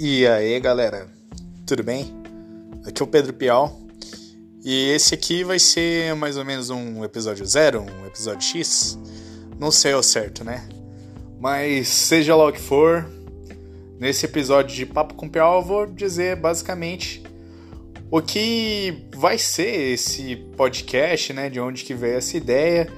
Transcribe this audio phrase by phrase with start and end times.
[0.00, 1.08] E aí, galera,
[1.66, 2.14] tudo bem?
[2.86, 3.80] Aqui é o Pedro Pial.
[4.64, 8.96] E esse aqui vai ser mais ou menos um episódio zero, um episódio X.
[9.58, 10.68] Não sei ao certo, né?
[11.40, 13.10] Mas seja lá o que for,
[13.98, 17.20] nesse episódio de Papo com Pial eu vou dizer basicamente
[18.08, 21.50] o que vai ser esse podcast, né?
[21.50, 22.88] De onde que veio essa ideia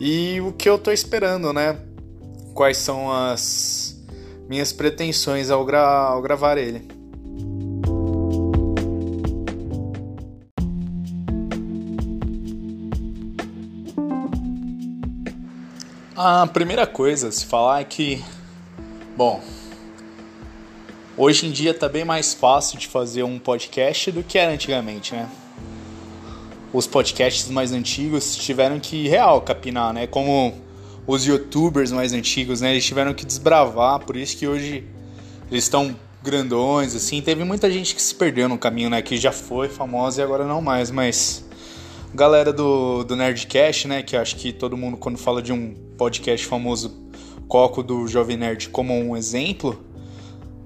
[0.00, 1.78] e o que eu tô esperando, né?
[2.54, 3.89] Quais são as
[4.50, 6.82] minhas pretensões ao, gra ao gravar ele.
[16.16, 18.24] A primeira coisa a se falar é que,
[19.16, 19.40] bom,
[21.16, 25.14] hoje em dia tá bem mais fácil de fazer um podcast do que era antigamente,
[25.14, 25.30] né?
[26.72, 30.08] Os podcasts mais antigos tiveram que real capinar, né?
[30.08, 30.69] Como
[31.06, 32.72] os youtubers mais antigos, né?
[32.72, 34.84] Eles tiveram que desbravar, por isso que hoje
[35.50, 37.20] eles estão grandões, assim.
[37.20, 39.02] Teve muita gente que se perdeu no caminho, né?
[39.02, 41.48] Que já foi famosa e agora não mais, mas...
[42.12, 44.02] Galera do, do Nerdcast, né?
[44.02, 47.08] Que acho que todo mundo, quando fala de um podcast famoso,
[47.46, 49.80] Coco do Jovem Nerd como um exemplo,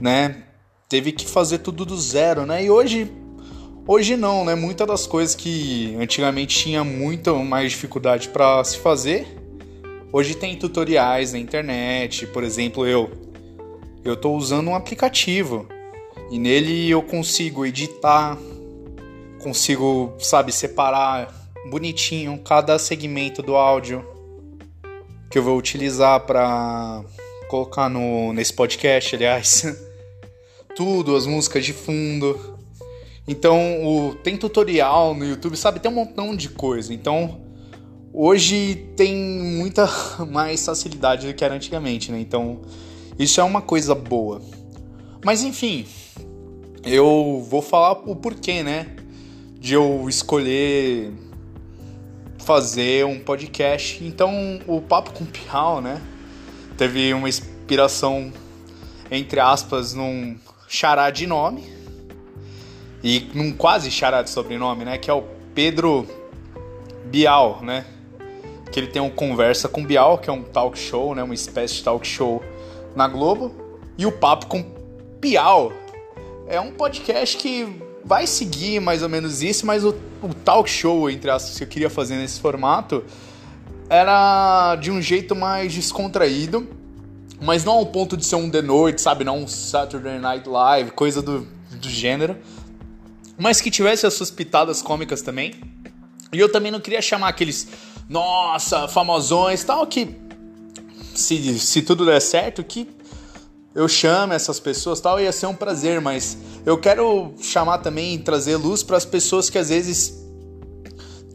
[0.01, 0.45] né?
[0.89, 2.65] Teve que fazer tudo do zero, né?
[2.65, 3.11] E hoje
[3.87, 4.55] Hoje não, né?
[4.55, 9.27] Muitas das coisas que antigamente tinha muito mais dificuldade para se fazer,
[10.15, 13.11] Hoje tem tutoriais na internet, por exemplo, eu
[14.05, 15.67] eu estou usando um aplicativo
[16.31, 18.39] e nele eu consigo editar,
[19.42, 21.35] consigo, sabe, separar
[21.69, 24.07] bonitinho cada segmento do áudio
[25.29, 27.03] que eu vou utilizar para
[27.48, 29.65] colocar no nesse podcast, aliás.
[30.77, 32.57] Tudo, as músicas de fundo.
[33.27, 35.81] Então, o, tem tutorial no YouTube, sabe?
[35.81, 36.95] Tem um montão de coisa.
[36.95, 37.44] Então,
[38.15, 39.91] hoje tem muita
[40.31, 42.20] mais facilidade do que era antigamente, né?
[42.20, 42.61] Então,
[43.19, 44.41] isso é uma coisa boa.
[45.25, 45.84] Mas enfim,
[46.85, 48.95] eu vou falar o porquê, né?
[49.58, 51.13] De eu escolher
[52.39, 54.05] fazer um podcast.
[54.05, 56.01] Então, o Papo com Piau, né?
[56.77, 58.33] Teve uma inspiração,
[59.11, 60.36] entre aspas, num
[60.69, 61.64] chará de nome.
[63.02, 64.98] E num quase chará de sobrenome, né?
[64.98, 66.07] Que é o Pedro
[67.07, 67.86] Bial, né?
[68.74, 71.74] Que ele tem um Conversa com Bial, que é um talk show, né, uma espécie
[71.74, 72.42] de talk show
[72.96, 73.55] na Globo,
[73.96, 74.64] e o Papo com
[75.20, 75.73] Bial.
[76.48, 77.68] É um podcast que
[78.05, 81.68] vai seguir mais ou menos isso, mas o, o talk show, entre aspas, que eu
[81.68, 83.05] queria fazer nesse formato,
[83.89, 86.68] era de um jeito mais descontraído,
[87.40, 89.23] mas não ao ponto de ser um The Noite, sabe?
[89.23, 92.36] Não um Saturday Night Live, coisa do, do gênero.
[93.39, 95.55] Mas que tivesse as suas pitadas cômicas também.
[96.33, 97.68] E eu também não queria chamar aqueles
[98.09, 100.17] nossa, famosões tal, que
[101.15, 102.89] se, se tudo der certo, que
[103.75, 108.57] eu chame essas pessoas tal, ia ser um prazer, mas eu quero chamar também trazer
[108.57, 110.25] luz para as pessoas que às vezes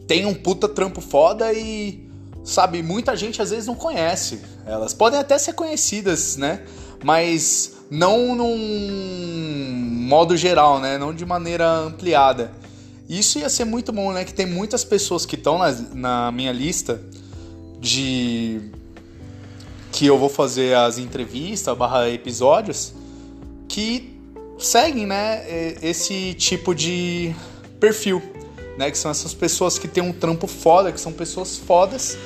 [0.06, 2.08] tem um puta trampo foda e
[2.42, 4.40] sabe, muita gente às vezes não conhece.
[4.66, 6.64] Elas podem até ser conhecidas, né?
[7.04, 10.98] Mas não num modo geral, né?
[10.98, 12.52] Não de maneira ampliada.
[13.10, 14.24] Isso ia ser muito bom, né?
[14.24, 17.02] Que tem muitas pessoas que estão na, na minha lista
[17.80, 18.60] de
[19.90, 22.94] que eu vou fazer as entrevistas barra episódios
[23.68, 24.16] que
[24.58, 25.44] seguem, né,
[25.82, 27.34] esse tipo de
[27.80, 28.22] perfil,
[28.78, 32.16] né, que são essas pessoas que têm um trampo foda, que são pessoas fodas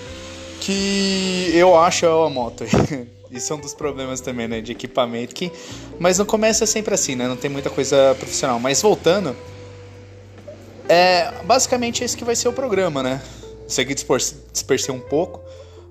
[0.60, 2.64] que eu acho é a moto.
[3.30, 5.50] Isso é um dos problemas também, né, de equipamento que
[5.98, 7.26] mas não começa sempre assim, né?
[7.26, 9.34] Não tem muita coisa profissional, mas voltando,
[10.88, 13.22] é basicamente esse que vai ser o programa, né?
[13.66, 15.40] Segui dispersei um pouco,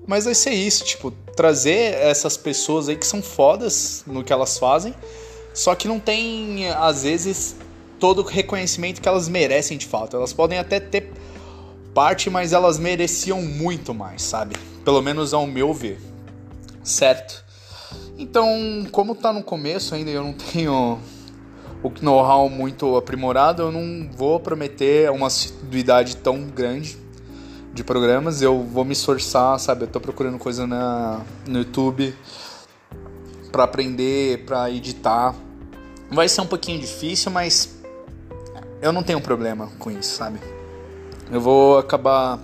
[0.06, 4.58] mas vai ser isso, tipo, trazer essas pessoas aí que são fodas no que elas
[4.58, 4.94] fazem,
[5.52, 7.56] só que não tem, às vezes,
[7.98, 10.16] todo o reconhecimento que elas merecem de fato.
[10.16, 11.10] Elas podem até ter
[11.94, 14.56] parte, mas elas mereciam muito mais, sabe?
[14.84, 16.00] Pelo menos ao meu ver.
[16.82, 17.44] Certo?
[18.18, 20.98] Então, como tá no começo ainda, eu não tenho
[21.84, 26.96] o know-how muito aprimorado, eu não vou prometer uma assiduidade tão grande
[27.74, 28.40] de programas.
[28.40, 29.82] Eu vou me esforçar, sabe?
[29.82, 32.14] Eu tô procurando coisa na, no YouTube
[33.52, 35.34] para aprender, para editar.
[36.10, 37.78] Vai ser um pouquinho difícil, mas
[38.80, 40.38] eu não tenho problema com isso, sabe?
[41.30, 42.40] Eu vou acabar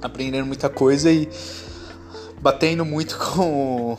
[0.00, 1.28] aprendendo muita coisa e
[2.40, 3.98] batendo muito com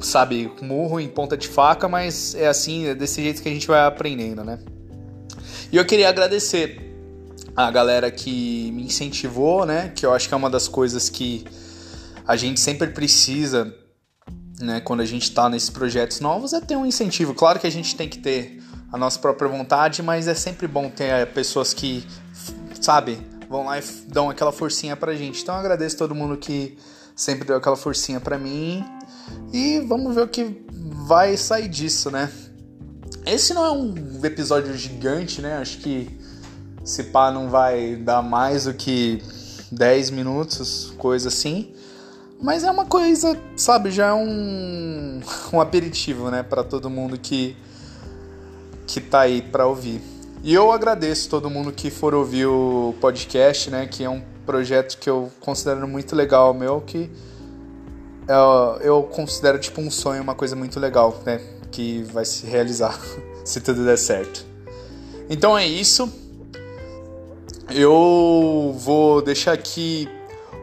[0.00, 3.66] sabe, murro em ponta de faca, mas é assim, é desse jeito que a gente
[3.66, 4.58] vai aprendendo, né?
[5.72, 6.96] E eu queria agradecer
[7.56, 9.92] a galera que me incentivou, né?
[9.94, 11.44] Que eu acho que é uma das coisas que
[12.26, 13.74] a gente sempre precisa
[14.60, 17.34] né, quando a gente está nesses projetos novos, é ter um incentivo.
[17.34, 18.62] Claro que a gente tem que ter
[18.92, 22.04] a nossa própria vontade, mas é sempre bom ter é, pessoas que,
[22.80, 23.18] sabe,
[23.48, 25.42] vão lá e dão aquela forcinha pra gente.
[25.42, 26.76] Então eu agradeço todo mundo que
[27.16, 28.84] sempre deu aquela forcinha pra mim.
[29.52, 30.64] E vamos ver o que
[31.06, 32.30] vai sair disso, né?
[33.26, 33.94] Esse não é um
[34.24, 35.58] episódio gigante, né?
[35.58, 36.18] Acho que
[36.84, 39.22] se pá não vai dar mais do que
[39.70, 41.74] 10 minutos, coisa assim.
[42.40, 45.20] Mas é uma coisa, sabe, já é um,
[45.52, 47.56] um aperitivo, né, para todo mundo que
[48.86, 50.02] que tá aí para ouvir.
[50.42, 54.98] E eu agradeço todo mundo que for ouvir o podcast, né, que é um projeto
[54.98, 57.08] que eu considero muito legal meu, que
[58.30, 61.40] eu, eu considero tipo um sonho, uma coisa muito legal, né,
[61.70, 62.98] que vai se realizar
[63.44, 64.46] se tudo der certo.
[65.28, 66.12] Então é isso.
[67.70, 70.08] Eu vou deixar aqui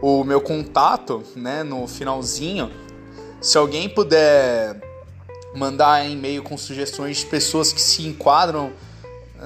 [0.01, 2.71] o meu contato, né, no finalzinho.
[3.41, 4.81] Se alguém puder
[5.55, 8.71] mandar e-mail com sugestões de pessoas que se enquadram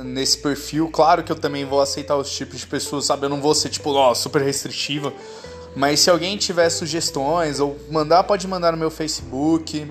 [0.04, 3.26] nesse perfil, claro que eu também vou aceitar os tipos de pessoas, sabe?
[3.26, 5.14] Eu não vou ser tipo, ó, super restritiva.
[5.76, 9.90] Mas se alguém tiver sugestões ou mandar, pode mandar no meu Facebook,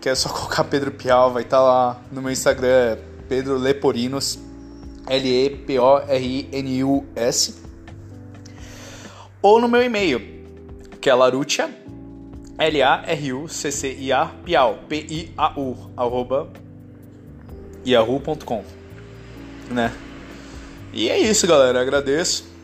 [0.00, 4.38] que é só colocar Pedro Pial, vai estar tá lá no meu Instagram, Pedro Leporinos,
[5.08, 5.66] L-E-P-O-R-I-N-U-S
[9.42, 10.20] ou no meu e-mail,
[11.00, 11.70] que é larucia,
[12.58, 16.48] L-A-R-U-C-C-I-A, piau, P-I-A-U, arroba
[17.86, 18.64] yahoo.com,
[19.70, 19.92] né?
[20.92, 22.55] E é isso, galera, agradeço.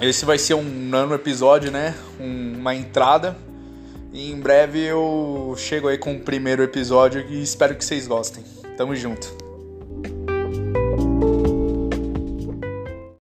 [0.00, 1.94] Esse vai ser um nano episódio, né?
[2.20, 3.36] Um, uma entrada.
[4.12, 8.44] E em breve eu chego aí com o primeiro episódio e espero que vocês gostem.
[8.76, 9.47] Tamo junto.